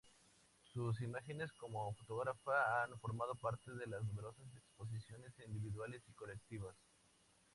Sus 0.73 0.99
imágenes 1.01 1.51
como 1.53 1.93
fotógrafa 1.93 2.81
han 2.83 2.97
formado 2.99 3.35
parte 3.35 3.71
de 3.75 3.85
numerosas 3.85 4.47
exposiciones 4.55 5.31
individuales 5.45 6.01
y 6.09 6.13
colectivas. 6.13 6.75